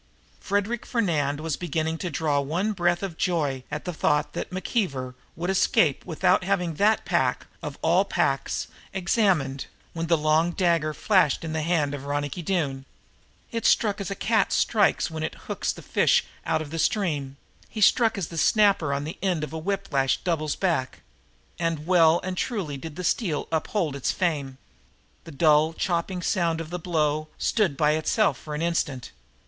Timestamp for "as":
14.01-14.09, 18.17-18.29